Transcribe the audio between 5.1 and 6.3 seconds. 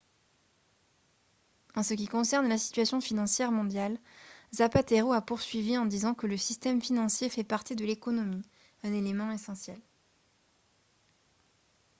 a poursuivi en disant que